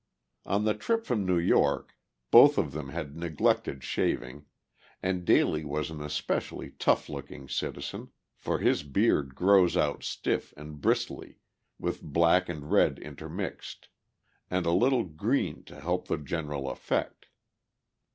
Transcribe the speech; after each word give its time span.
On 0.47 0.65
the 0.65 0.73
trip 0.73 1.05
from 1.05 1.27
New 1.27 1.37
York 1.37 1.95
both 2.31 2.57
of 2.57 2.71
them 2.71 2.89
had 2.89 3.15
neglected 3.15 3.83
shaving, 3.83 4.47
and 5.03 5.23
Daly 5.23 5.63
was 5.63 5.91
an 5.91 6.01
especially 6.01 6.71
tough 6.71 7.07
looking 7.07 7.47
citizen, 7.47 8.09
for 8.35 8.57
his 8.57 8.81
beard 8.81 9.35
grows 9.35 9.77
out 9.77 10.01
stiff 10.03 10.55
and 10.57 10.81
bristly, 10.81 11.37
with 11.77 12.01
black 12.01 12.49
and 12.49 12.71
red 12.71 12.97
intermixed, 12.97 13.89
and 14.49 14.65
a 14.65 14.71
little 14.71 15.03
green 15.03 15.63
to 15.65 15.79
help 15.79 16.07
the 16.07 16.17
general 16.17 16.67
effect. 16.71 17.27